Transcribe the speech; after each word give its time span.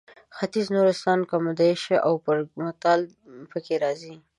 ختیځ 0.37 0.67
نورستان 0.75 1.19
کامدېش 1.31 1.81
او 2.05 2.13
برګمټال 2.25 3.01
پکې 3.51 3.75
راځي. 3.83 4.15